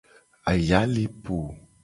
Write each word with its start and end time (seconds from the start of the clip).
Aya 0.51 0.81
le 0.93 1.05
po. 1.23 1.37